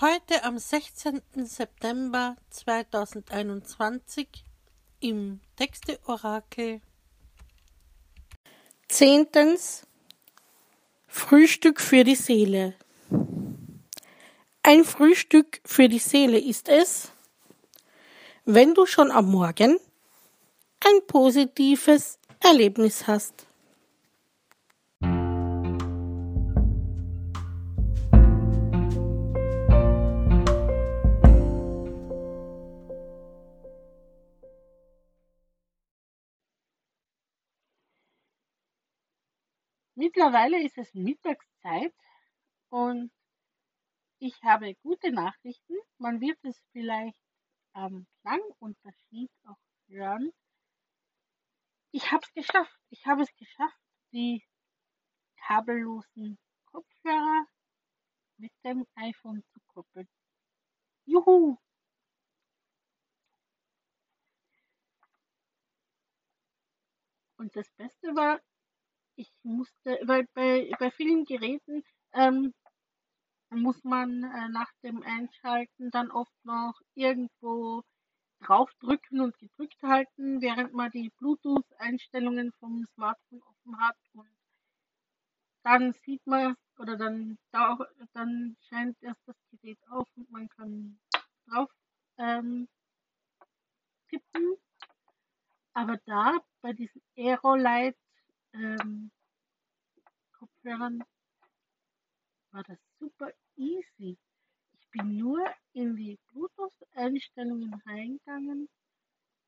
Heute 0.00 0.44
am 0.44 0.58
16. 0.58 1.22
September 1.34 2.36
2021 2.50 4.28
im 5.00 5.40
Texte-Orakel. 5.56 6.82
Zehntens 8.86 9.88
Frühstück 11.08 11.80
für 11.80 12.04
die 12.04 12.14
Seele. 12.14 12.74
Ein 14.62 14.84
Frühstück 14.84 15.60
für 15.64 15.88
die 15.88 15.98
Seele 15.98 16.38
ist 16.38 16.68
es, 16.68 17.13
wenn 18.44 18.74
du 18.74 18.84
schon 18.84 19.10
am 19.10 19.30
Morgen 19.30 19.78
ein 20.80 21.06
positives 21.06 22.18
Erlebnis 22.40 23.06
hast. 23.06 23.46
Mittlerweile 39.96 40.62
ist 40.62 40.76
es 40.76 40.92
Mittagszeit 40.92 41.94
und 42.68 43.10
ich 44.18 44.42
habe 44.42 44.74
gute 44.82 45.10
Nachrichten. 45.12 45.74
Man 45.98 46.20
wird 46.20 46.38
es 46.42 46.60
vielleicht 46.72 47.23
ähm, 47.74 48.06
Klangunterschied 48.22 49.30
auch 49.44 49.58
hören. 49.88 50.32
Ich 51.92 52.10
habe 52.10 52.22
es 52.24 52.32
geschafft. 52.32 52.80
Ich 52.90 53.06
habe 53.06 53.22
es 53.22 53.34
geschafft, 53.36 53.78
die 54.12 54.44
kabellosen 55.36 56.38
Kopfhörer 56.66 57.46
mit 58.38 58.52
dem 58.64 58.86
iPhone 58.96 59.44
zu 59.52 59.60
koppeln. 59.68 60.08
Juhu! 61.06 61.58
Und 67.36 67.54
das 67.56 67.68
Beste 67.76 68.08
war, 68.16 68.40
ich 69.16 69.30
musste, 69.42 70.00
weil 70.04 70.26
bei, 70.34 70.70
bei 70.78 70.90
vielen 70.90 71.24
Geräten 71.24 71.84
ähm, 72.12 72.54
muss 73.60 73.82
man 73.84 74.24
äh, 74.24 74.48
nach 74.48 74.70
dem 74.82 75.02
Einschalten 75.02 75.90
dann 75.90 76.10
oft 76.10 76.32
noch 76.44 76.74
irgendwo 76.94 77.82
draufdrücken 78.40 79.20
und 79.20 79.38
gedrückt 79.38 79.82
halten, 79.82 80.40
während 80.40 80.72
man 80.72 80.90
die 80.90 81.10
Bluetooth-Einstellungen 81.18 82.52
vom 82.60 82.84
Smartphone 82.94 83.42
offen 83.42 83.80
hat 83.80 83.96
und 84.12 84.28
dann 85.62 85.92
sieht 85.92 86.26
man 86.26 86.56
oder 86.78 86.96
dann, 86.96 87.38
dann 88.12 88.56
scheint 88.68 89.02
erst 89.02 89.20
das 89.26 89.36
Gerät 89.50 89.78
auf 89.88 90.06
und 90.14 90.30
man 90.30 90.48
kann 90.50 91.00
drauf 91.46 91.70
ähm, 92.18 92.68
tippen. 94.08 94.56
Aber 95.72 95.96
da 96.04 96.38
bei 96.60 96.72
diesen 96.72 97.02
Aerolight 97.16 97.96
ähm, 98.52 99.10
Kopfhörern 100.32 101.02
war 102.52 102.62
das 102.64 102.78
super 102.98 103.32
easy. 103.56 104.18
Ich 104.72 104.90
bin 104.90 105.16
nur 105.16 105.44
in 105.72 105.96
die 105.96 106.18
Bluetooth-Einstellungen 106.30 107.74
reingegangen, 107.86 108.68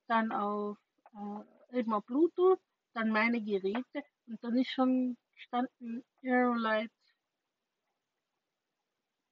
dann 0.08 0.32
auf 0.32 0.78
äh, 1.14 1.78
eben 1.78 1.92
auf 1.92 2.04
Bluetooth, 2.06 2.60
dann 2.94 3.10
meine 3.10 3.40
Geräte 3.42 4.02
und 4.26 4.42
dann 4.42 4.56
ist 4.56 4.70
schon 4.70 5.16
gestanden 5.34 6.04
Aerolight 6.22 6.90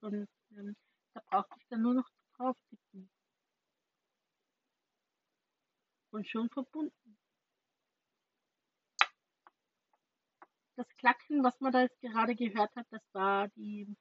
und 0.04 0.28
ähm, 0.50 0.76
da 1.14 1.22
brauchte 1.30 1.54
ich 1.58 1.66
dann 1.68 1.80
nur 1.80 1.94
noch 1.94 2.08
drauf 2.36 2.56
tippen. 2.68 3.08
Und 6.10 6.28
schon 6.28 6.50
verbunden. 6.50 7.16
Das 10.76 10.86
Klacken, 10.96 11.42
was 11.42 11.58
man 11.60 11.72
da 11.72 11.82
jetzt 11.82 12.00
gerade 12.00 12.34
gehört 12.34 12.74
hat, 12.76 12.86
das 12.90 13.02
war 13.12 13.48
die, 13.48 13.96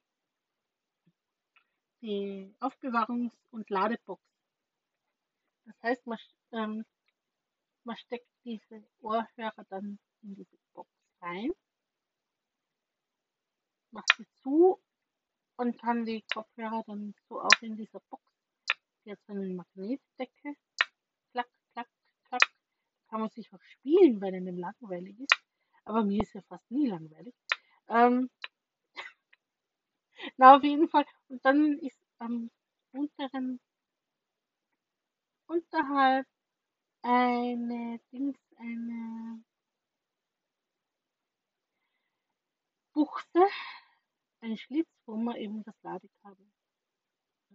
die 2.04 2.54
Aufbewahrungs- 2.60 3.48
und 3.50 3.70
Ladebox. 3.70 4.22
Das 5.64 5.82
heißt, 5.82 6.06
man, 6.06 6.18
ähm, 6.52 6.84
man 7.84 7.96
steckt 7.96 8.28
diese 8.44 8.84
Ohrhörer 9.00 9.64
dann 9.70 9.98
in 10.22 10.34
diese 10.34 10.58
Box 10.74 10.90
rein, 11.22 11.50
macht 13.90 14.12
sie 14.18 14.26
zu 14.42 14.82
und 15.56 15.80
kann 15.80 16.04
die 16.04 16.22
Kopfhörer 16.30 16.84
dann 16.86 17.14
so 17.26 17.40
auch 17.40 17.62
in 17.62 17.74
dieser 17.76 18.00
Box, 18.10 18.22
so 19.04 19.32
eine 19.32 19.48
Magnetdecke, 19.54 20.56
klack, 21.32 21.48
klack, 21.72 21.88
klack, 22.28 22.42
kann 23.08 23.20
man 23.20 23.30
sich 23.30 23.50
auch 23.54 23.62
spielen, 23.62 24.20
weil 24.20 24.34
einem 24.34 24.58
langweilig 24.58 25.18
ist, 25.20 25.42
aber 25.84 26.04
mir 26.04 26.22
ist 26.22 26.34
ja 26.34 26.42
fast 26.42 26.70
nie 26.70 26.86
langweilig. 26.86 27.34
Ähm, 27.88 28.28
na, 30.38 30.56
auf 30.56 30.62
jeden 30.64 30.88
Fall. 30.88 31.04
Und 31.28 31.44
dann 31.44 31.78
ist 31.80 31.98
am 32.18 32.50
unteren, 32.92 33.60
unterhalb 35.48 36.26
eine 37.02 38.00
Dings, 38.12 38.38
eine 38.58 39.42
Buchse, 42.96 43.44
ein 44.42 44.56
Schlitz, 44.58 44.88
wo 45.06 45.16
man 45.16 45.36
eben 45.36 45.64
das 45.64 45.74
Ladekabel 45.82 46.46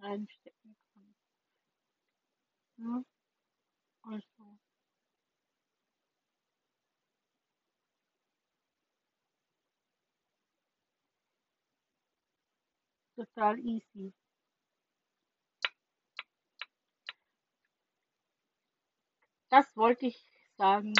reinstecken 0.01 0.75
kann. 0.93 1.15
Ja, 2.77 3.03
also. 4.03 4.38
Total 13.19 13.59
easy. 13.59 14.13
Das 19.49 19.75
wollte 19.75 20.05
ich 20.05 20.25
sagen. 20.55 20.93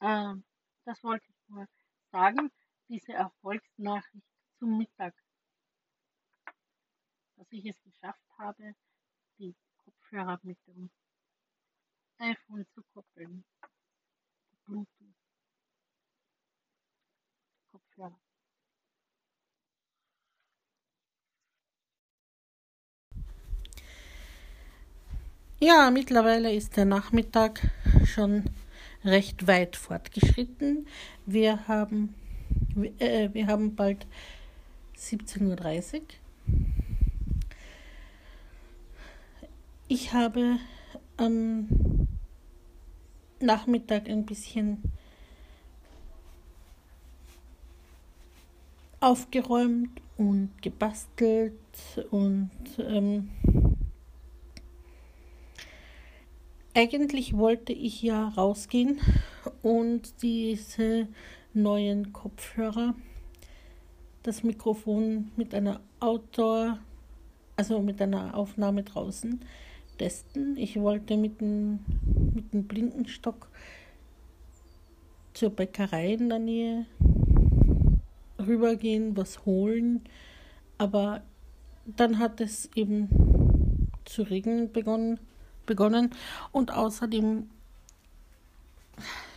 Äh, 0.00 0.34
das 0.84 1.02
wollte 1.02 1.24
ich 1.30 1.48
nur 1.48 1.66
sagen. 2.12 2.52
Diese 2.88 3.14
Erfolgsnachricht 3.14 4.26
zum 4.58 4.76
Mittag, 4.76 5.14
dass 7.36 7.50
ich 7.52 7.64
es 7.64 7.82
geschafft 7.82 8.28
habe, 8.36 8.74
die 9.38 9.56
Kopfhörer 9.78 10.38
mit 10.42 10.58
dem 10.66 10.90
iPhone 12.18 12.66
zu 12.74 12.82
koppeln. 12.92 13.46
Bluetooth. 14.66 15.16
Kopfhörer. 17.70 18.20
Ja, 25.58 25.90
mittlerweile 25.90 26.52
ist 26.52 26.76
der 26.76 26.84
Nachmittag 26.84 27.62
schon 28.04 28.44
recht 29.06 29.46
weit 29.46 29.74
fortgeschritten. 29.74 30.86
Wir 31.24 31.66
haben, 31.66 32.14
äh, 32.98 33.30
wir 33.32 33.46
haben 33.46 33.74
bald 33.74 34.06
17.30 34.98 35.94
Uhr. 35.94 36.00
Ich 39.88 40.12
habe 40.12 40.58
am 41.16 42.06
Nachmittag 43.40 44.10
ein 44.10 44.26
bisschen 44.26 44.82
aufgeräumt 49.00 50.02
und 50.18 50.50
gebastelt 50.60 51.54
und 52.10 52.50
ähm, 52.78 53.30
eigentlich 56.76 57.34
wollte 57.34 57.72
ich 57.72 58.02
ja 58.02 58.28
rausgehen 58.28 59.00
und 59.62 60.22
diese 60.22 61.08
neuen 61.54 62.12
Kopfhörer 62.12 62.94
das 64.22 64.42
Mikrofon 64.42 65.30
mit 65.36 65.54
einer 65.54 65.80
Outdoor, 66.00 66.78
also 67.56 67.80
mit 67.80 68.02
einer 68.02 68.36
Aufnahme 68.36 68.82
draußen 68.82 69.40
testen. 69.96 70.58
Ich 70.58 70.78
wollte 70.78 71.16
mit 71.16 71.40
dem, 71.40 71.78
mit 72.34 72.52
dem 72.52 72.64
Blindenstock 72.64 73.48
zur 75.32 75.48
Bäckerei 75.50 76.12
in 76.12 76.28
der 76.28 76.40
Nähe 76.40 76.84
rübergehen, 78.38 79.16
was 79.16 79.46
holen, 79.46 80.02
aber 80.76 81.22
dann 81.86 82.18
hat 82.18 82.42
es 82.42 82.68
eben 82.74 83.88
zu 84.04 84.22
regnen 84.24 84.72
begonnen, 84.72 85.18
begonnen 85.66 86.10
und 86.52 86.72
außerdem, 86.72 87.48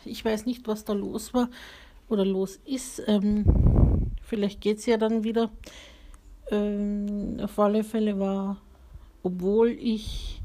ich 0.05 0.23
weiß 0.23 0.45
nicht, 0.45 0.67
was 0.67 0.85
da 0.85 0.93
los 0.93 1.33
war 1.33 1.49
oder 2.07 2.25
los 2.25 2.59
ist. 2.65 3.01
Ähm, 3.07 3.45
Vielleicht 4.29 4.61
geht 4.61 4.77
es 4.77 4.85
ja 4.85 4.97
dann 4.97 5.23
wieder. 5.23 5.49
Ähm, 6.51 7.39
auf 7.41 7.57
alle 7.57 7.83
Fälle 7.83 8.19
war, 8.19 8.57
obwohl 9.23 9.69
ich 9.69 10.39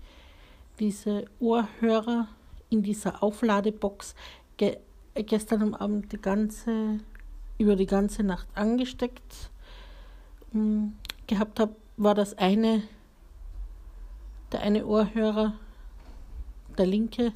diese 0.78 1.26
Ohrhörer 1.38 2.28
in 2.70 2.82
dieser 2.82 3.22
Aufladebox 3.22 4.14
ge 4.56 4.78
gestern 5.14 5.74
Abend 5.74 6.10
die 6.12 6.20
ganze, 6.20 6.98
über 7.58 7.76
die 7.76 7.84
ganze 7.84 8.22
Nacht 8.22 8.48
angesteckt 8.54 9.50
ähm, 10.54 10.94
gehabt 11.26 11.60
habe, 11.60 11.76
war 11.98 12.14
das 12.14 12.38
eine, 12.38 12.82
der 14.50 14.62
eine 14.62 14.86
Ohrhörer, 14.86 15.52
der 16.74 16.86
linke, 16.86 17.32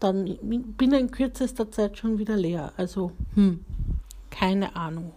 dann 0.00 0.38
binnen 0.76 1.10
kürzester 1.10 1.70
Zeit 1.70 1.98
schon 1.98 2.18
wieder 2.18 2.36
leer. 2.36 2.72
Also, 2.76 3.12
hm. 3.34 3.64
Keine 4.34 4.74
Ahnung. 4.74 5.12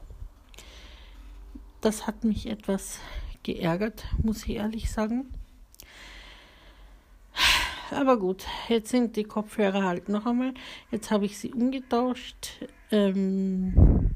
Das 1.82 2.06
hat 2.06 2.24
mich 2.24 2.48
etwas 2.48 3.00
geärgert, 3.42 4.06
muss 4.22 4.44
ich 4.44 4.58
ehrlich 4.58 4.92
sagen. 4.92 5.34
Aber 7.90 8.18
gut, 8.20 8.46
jetzt 8.68 8.90
sind 8.90 9.16
die 9.16 9.24
Kopfhörer 9.24 9.84
halt 9.84 10.08
noch 10.08 10.28
einmal. 10.28 10.54
Jetzt 10.92 11.10
habe 11.10 11.26
ich 11.26 11.38
sie 11.40 11.52
umgetauscht. 11.52 12.68
Ähm, 12.92 14.12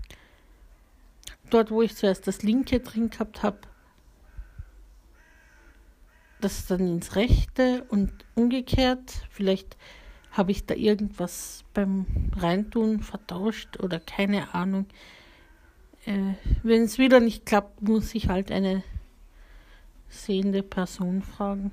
dort, 1.49 1.71
wo 1.71 1.81
ich 1.81 1.95
zuerst 1.95 2.27
das 2.27 2.43
linke 2.43 2.79
drin 2.79 3.09
gehabt 3.09 3.41
habe, 3.41 3.59
das 6.43 6.65
dann 6.67 6.79
ins 6.81 7.15
Rechte 7.15 7.85
und 7.89 8.11
umgekehrt. 8.35 9.25
Vielleicht 9.29 9.77
habe 10.31 10.51
ich 10.51 10.65
da 10.65 10.75
irgendwas 10.75 11.63
beim 11.73 12.05
Reintun 12.35 13.01
vertauscht 13.01 13.79
oder 13.79 13.99
keine 13.99 14.53
Ahnung. 14.53 14.85
Äh, 16.05 16.33
Wenn 16.63 16.83
es 16.83 16.97
wieder 16.97 17.19
nicht 17.19 17.45
klappt, 17.45 17.81
muss 17.81 18.15
ich 18.15 18.29
halt 18.29 18.51
eine 18.51 18.83
sehende 20.09 20.63
Person 20.63 21.21
fragen. 21.21 21.71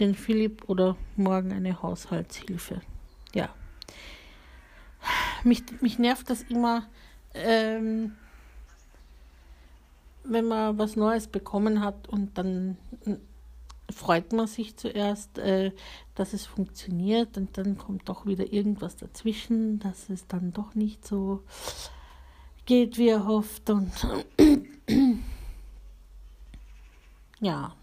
Den 0.00 0.14
Philipp 0.14 0.68
oder 0.68 0.96
morgen 1.16 1.52
eine 1.52 1.82
Haushaltshilfe. 1.82 2.80
Ja. 3.34 3.48
Mich, 5.44 5.62
mich 5.80 5.98
nervt 5.98 6.28
das 6.30 6.42
immer, 6.42 6.86
ähm, 7.34 8.12
wenn 10.24 10.46
man 10.46 10.78
was 10.78 10.96
Neues 10.96 11.26
bekommen 11.26 11.82
hat 11.82 12.08
und 12.08 12.36
dann 12.36 12.76
freut 13.90 14.32
man 14.32 14.46
sich 14.46 14.76
zuerst, 14.76 15.38
äh, 15.38 15.72
dass 16.14 16.32
es 16.32 16.46
funktioniert 16.46 17.36
und 17.36 17.56
dann 17.56 17.78
kommt 17.78 18.08
doch 18.08 18.26
wieder 18.26 18.52
irgendwas 18.52 18.96
dazwischen, 18.96 19.78
dass 19.78 20.10
es 20.10 20.26
dann 20.26 20.52
doch 20.52 20.74
nicht 20.74 21.06
so 21.06 21.42
geht, 22.66 22.98
wie 22.98 23.08
er 23.08 23.26
hofft 23.26 23.70
und 23.70 23.90
ja. 27.40 27.74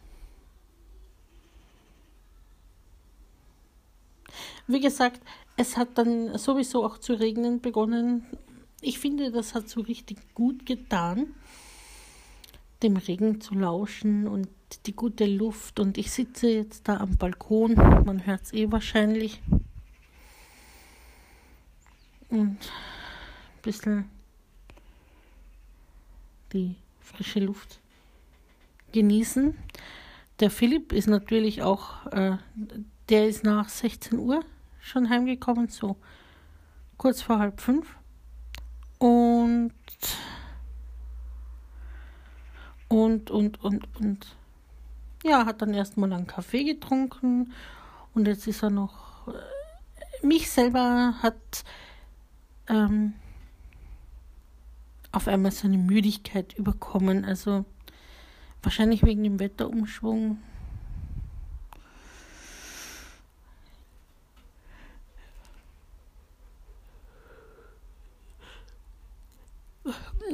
Wie 4.68 4.80
gesagt, 4.80 5.22
es 5.58 5.78
hat 5.78 5.98
dann 5.98 6.38
sowieso 6.38 6.84
auch 6.86 6.98
zu 6.98 7.14
regnen 7.14 7.62
begonnen. 7.62 8.26
Ich 8.82 9.00
finde, 9.00 9.32
das 9.32 9.56
hat 9.56 9.70
so 9.70 9.82
richtig 9.82 10.34
gut 10.34 10.66
getan, 10.66 11.34
dem 12.84 12.98
Regen 12.98 13.42
zu 13.42 13.56
lauschen 13.56 14.28
und 14.28 14.50
die 14.86 14.96
gute 14.96 15.26
Luft. 15.26 15.80
Und 15.80 15.98
ich 15.98 16.12
sitze 16.12 16.50
jetzt 16.50 16.88
da 16.88 16.98
am 16.98 17.18
Balkon, 17.18 17.76
man 17.76 18.26
hört 18.26 18.44
es 18.44 18.54
eh 18.54 18.72
wahrscheinlich. 18.72 19.42
Und 22.30 22.58
ein 22.60 23.62
bisschen 23.62 24.10
die 26.54 26.76
frische 27.00 27.40
Luft 27.40 27.80
genießen. 28.92 29.56
Der 30.40 30.50
Philipp 30.50 30.92
ist 30.92 31.08
natürlich 31.08 31.62
auch, 31.64 32.06
äh, 32.08 32.38
der 33.10 33.28
ist 33.28 33.44
nach 33.44 33.70
16 33.70 34.18
Uhr 34.20 34.44
schon 34.80 35.10
heimgekommen, 35.10 35.70
so 35.70 35.96
kurz 36.98 37.22
vor 37.22 37.40
halb 37.40 37.62
fünf. 37.62 37.96
Und 38.98 39.74
und, 42.88 43.32
und, 43.32 43.64
und, 43.64 43.88
und 44.00 44.36
ja, 45.26 45.46
hat 45.46 45.62
dann 45.62 45.74
erstmal 45.74 46.14
einen 46.14 46.28
Kaffee 46.28 46.64
getrunken 46.64 47.52
und 48.14 48.28
jetzt 48.28 48.48
ist 48.48 48.64
er 48.64 48.70
noch. 48.70 49.28
Äh, 49.28 50.26
mich 50.26 50.50
selber 50.50 51.16
hat 51.22 51.64
ähm, 52.68 53.14
auf 55.12 55.28
einmal 55.28 55.52
so 55.52 55.68
eine 55.68 55.78
Müdigkeit 55.78 56.54
überkommen. 56.58 57.26
Also 57.26 57.66
wahrscheinlich 58.62 59.04
wegen 59.04 59.24
dem 59.24 59.40
Wetterumschwung. 59.40 60.38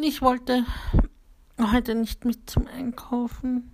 Ich 0.02 0.22
wollte 0.22 0.66
heute 1.60 1.96
nicht 1.96 2.26
mit 2.26 2.50
zum 2.50 2.68
Einkaufen. 2.68 3.72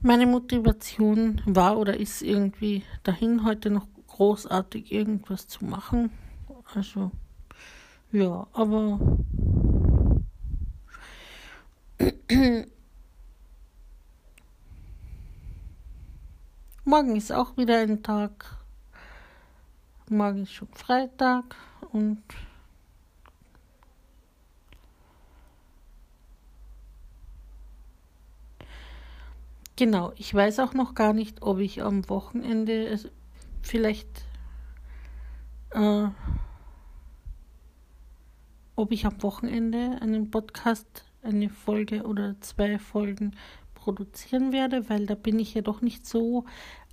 Meine 0.00 0.26
Motivation 0.26 1.42
war 1.44 1.76
oder 1.76 1.98
ist 1.98 2.22
irgendwie 2.22 2.84
dahin, 3.02 3.44
heute 3.44 3.68
noch 3.68 3.88
großartig 4.06 4.92
irgendwas 4.92 5.48
zu 5.48 5.64
machen. 5.64 6.10
Also, 6.72 7.10
ja, 8.12 8.46
aber 8.52 9.00
morgen 16.84 17.16
ist 17.16 17.32
auch 17.32 17.56
wieder 17.56 17.78
ein 17.78 18.00
Tag. 18.04 18.56
Morgen 20.08 20.44
ist 20.44 20.52
schon 20.52 20.68
Freitag 20.74 21.56
und 21.90 22.22
Genau, 29.78 30.12
ich 30.16 30.34
weiß 30.34 30.58
auch 30.58 30.74
noch 30.74 30.96
gar 30.96 31.12
nicht, 31.12 31.40
ob 31.40 31.60
ich 31.60 31.82
am 31.84 32.08
Wochenende 32.08 32.88
also 32.90 33.10
vielleicht 33.62 34.08
äh, 35.70 36.08
ob 38.74 38.90
ich 38.90 39.06
am 39.06 39.22
Wochenende 39.22 39.98
einen 40.02 40.32
Podcast, 40.32 41.04
eine 41.22 41.48
Folge 41.48 42.02
oder 42.02 42.34
zwei 42.40 42.80
Folgen 42.80 43.36
produzieren 43.76 44.52
werde, 44.52 44.90
weil 44.90 45.06
da 45.06 45.14
bin 45.14 45.38
ich 45.38 45.54
ja 45.54 45.62
doch 45.62 45.80
nicht 45.80 46.08
so 46.08 46.44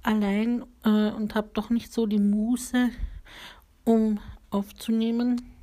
allein 0.03 0.63
äh, 0.83 1.09
und 1.09 1.33
habe 1.33 1.49
doch 1.55 1.71
nicht 1.71 1.91
so 1.91 2.05
die 2.05 2.19
Muße, 2.19 2.91
um 3.83 4.19
aufzunehmen. 4.51 5.54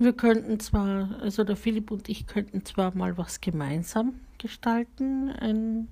Wir 0.00 0.12
könnten 0.12 0.60
zwar, 0.60 1.20
also 1.20 1.42
der 1.42 1.56
Philipp 1.56 1.90
und 1.90 2.08
ich 2.08 2.28
könnten 2.28 2.64
zwar 2.64 2.96
mal 2.96 3.18
was 3.18 3.40
gemeinsam 3.40 4.20
gestalten, 4.38 5.30
ein, 5.30 5.88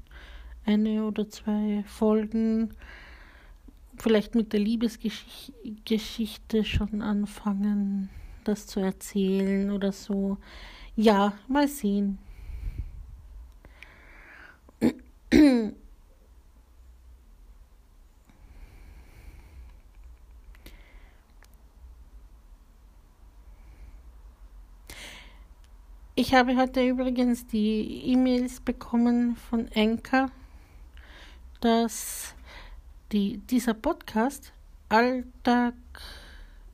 eine 0.64 1.04
oder 1.04 1.28
zwei 1.28 1.82
Folgen, 1.88 2.70
vielleicht 3.98 4.36
mit 4.36 4.52
der 4.52 4.60
Liebesgeschichte 4.60 6.64
schon 6.64 7.02
anfangen, 7.02 8.08
das 8.44 8.68
zu 8.68 8.78
erzählen 8.78 9.72
oder 9.72 9.90
so. 9.90 10.38
Ja, 10.94 11.32
mal 11.48 11.66
sehen. 11.66 12.18
Ich 26.18 26.32
habe 26.32 26.56
heute 26.56 26.82
übrigens 26.82 27.46
die 27.46 28.10
E-Mails 28.10 28.60
bekommen 28.60 29.36
von 29.36 29.68
Enker, 29.72 30.30
dass 31.60 32.34
die, 33.12 33.36
dieser 33.36 33.74
Podcast 33.74 34.54
Alltag 34.88 35.74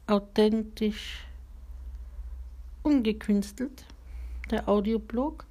authentisch 0.06 1.26
ungekünstelt, 2.84 3.84
der 4.48 4.68
Audioblog, 4.68 5.44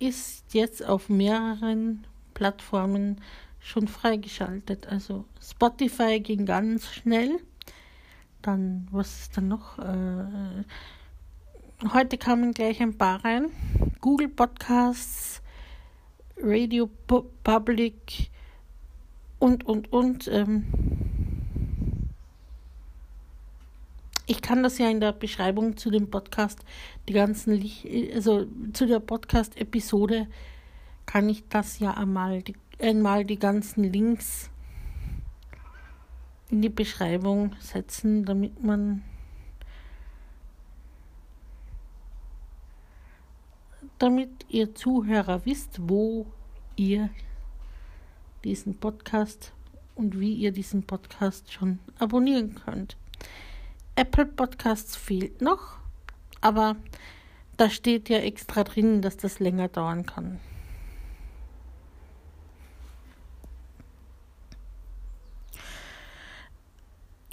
ist 0.00 0.54
jetzt 0.54 0.84
auf 0.84 1.08
mehreren 1.08 2.04
Plattformen 2.34 3.20
schon 3.60 3.86
freigeschaltet. 3.86 4.88
Also 4.88 5.24
Spotify 5.40 6.18
ging 6.18 6.46
ganz 6.46 6.92
schnell 6.92 7.38
dann, 8.46 8.86
was 8.90 9.22
ist 9.22 9.36
dann 9.36 9.48
noch? 9.48 9.78
Äh, 9.78 10.64
heute 11.92 12.18
kamen 12.18 12.52
gleich 12.52 12.80
ein 12.80 12.96
paar 12.96 13.24
rein. 13.24 13.50
Google 14.00 14.28
Podcasts, 14.28 15.42
Radio 16.38 16.88
Public 17.42 18.30
und, 19.38 19.66
und, 19.66 19.92
und. 19.92 20.28
Ähm, 20.28 20.64
ich 24.26 24.40
kann 24.40 24.62
das 24.62 24.78
ja 24.78 24.88
in 24.88 25.00
der 25.00 25.12
Beschreibung 25.12 25.76
zu 25.76 25.90
dem 25.90 26.10
Podcast, 26.10 26.60
die 27.08 27.12
ganzen, 27.12 27.62
also 28.14 28.46
zu 28.72 28.86
der 28.86 29.00
Podcast-Episode, 29.00 30.26
kann 31.06 31.28
ich 31.28 31.44
das 31.48 31.78
ja 31.78 31.92
einmal 31.92 32.42
die, 32.42 32.56
einmal 32.80 33.24
die 33.24 33.38
ganzen 33.38 33.84
Links 33.84 34.50
in 36.54 36.62
die 36.62 36.68
Beschreibung 36.68 37.56
setzen, 37.58 38.24
damit 38.24 38.62
man 38.62 39.02
damit 43.98 44.30
ihr 44.48 44.72
Zuhörer 44.72 45.44
wisst, 45.46 45.80
wo 45.88 46.26
ihr 46.76 47.10
diesen 48.44 48.76
Podcast 48.78 49.52
und 49.96 50.20
wie 50.20 50.32
ihr 50.34 50.52
diesen 50.52 50.84
Podcast 50.84 51.52
schon 51.52 51.80
abonnieren 51.98 52.54
könnt. 52.54 52.96
Apple 53.96 54.26
Podcasts 54.26 54.94
fehlt 54.94 55.42
noch, 55.42 55.78
aber 56.40 56.76
da 57.56 57.68
steht 57.68 58.08
ja 58.08 58.18
extra 58.18 58.62
drin, 58.62 59.02
dass 59.02 59.16
das 59.16 59.40
länger 59.40 59.66
dauern 59.66 60.06
kann. 60.06 60.38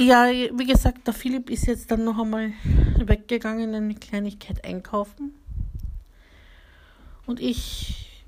Ja, 0.02 0.32
wie 0.32 0.66
gesagt, 0.66 1.06
der 1.06 1.14
Philipp 1.14 1.52
ist 1.52 1.68
jetzt 1.68 1.92
dann 1.92 2.04
noch 2.04 2.18
einmal 2.18 2.54
weggegangen, 2.98 3.76
eine 3.76 3.94
Kleinigkeit 3.94 4.66
einkaufen. 4.66 5.36
Und 7.28 7.40
ich 7.40 8.24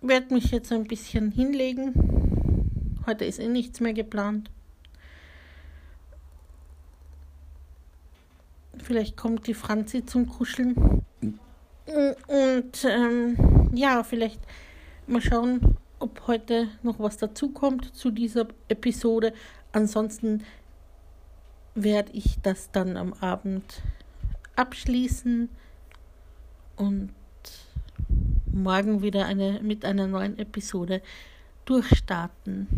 werde 0.00 0.34
mich 0.34 0.50
jetzt 0.50 0.72
ein 0.72 0.88
bisschen 0.88 1.30
hinlegen. 1.30 1.92
Heute 3.06 3.24
ist 3.24 3.38
eh 3.38 3.46
nichts 3.46 3.78
mehr 3.78 3.92
geplant. 3.92 4.50
Vielleicht 8.82 9.16
kommt 9.16 9.46
die 9.46 9.54
Franzi 9.54 10.04
zum 10.04 10.28
Kuscheln. 10.28 10.74
Und 11.86 12.84
ähm, 12.84 13.70
ja, 13.74 14.02
vielleicht 14.02 14.40
mal 15.06 15.22
schauen, 15.22 15.76
ob 15.98 16.26
heute 16.26 16.68
noch 16.82 16.98
was 16.98 17.16
dazukommt 17.16 17.94
zu 17.94 18.10
dieser 18.10 18.46
Episode. 18.68 19.32
Ansonsten 19.72 20.44
werde 21.74 22.12
ich 22.12 22.38
das 22.42 22.70
dann 22.70 22.96
am 22.96 23.12
Abend 23.14 23.82
abschließen 24.56 25.48
und 26.76 27.10
morgen 28.46 29.02
wieder 29.02 29.26
eine, 29.26 29.60
mit 29.62 29.84
einer 29.84 30.06
neuen 30.06 30.38
Episode 30.38 31.02
durchstarten. 31.64 32.68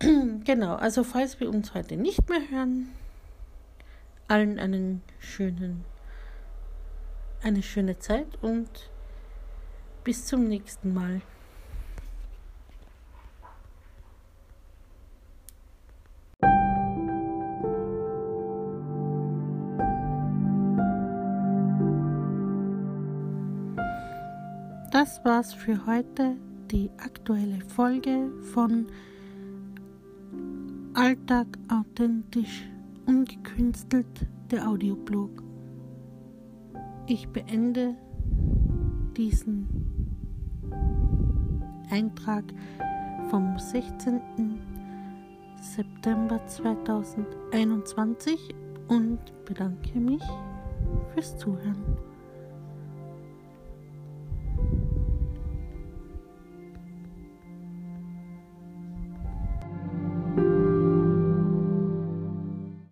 Genau, 0.44 0.74
also 0.74 1.04
falls 1.04 1.40
wir 1.40 1.48
uns 1.48 1.72
heute 1.72 1.96
nicht 1.96 2.28
mehr 2.28 2.42
hören, 2.50 2.90
allen 4.28 4.58
einen 4.58 5.02
schönen, 5.18 5.84
eine 7.42 7.62
schöne 7.62 7.98
Zeit 7.98 8.26
und 8.42 8.90
bis 10.02 10.26
zum 10.26 10.48
nächsten 10.48 10.94
Mal. 10.94 11.20
Das 24.90 25.24
war's 25.24 25.52
für 25.52 25.84
heute, 25.86 26.36
die 26.70 26.88
aktuelle 26.98 27.60
Folge 27.66 28.30
von 28.52 28.86
Alltag 30.94 31.46
authentisch 31.68 32.62
ungekünstelt 33.06 34.26
der 34.50 34.68
Audioblog. 34.68 35.42
Ich 37.06 37.28
beende 37.28 37.94
diesen 39.16 39.68
Eintrag 41.90 42.44
vom 43.30 43.58
16. 43.58 44.20
September 45.60 46.44
2021 46.46 48.54
und 48.88 49.18
bedanke 49.44 49.98
mich 49.98 50.22
fürs 51.12 51.36
Zuhören. 51.38 52.03